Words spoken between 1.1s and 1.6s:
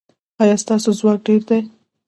ډیر دی؟